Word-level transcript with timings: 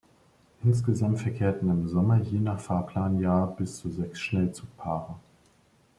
Insgesamt 0.63 1.21
verkehrten 1.21 1.69
im 1.69 1.87
Sommer 1.87 2.17
je 2.19 2.39
nach 2.39 2.59
Fahrplanjahr 2.59 3.55
bis 3.55 3.77
zu 3.77 3.91
sechs 3.91 4.19
Schnellzugpaare. 4.19 5.13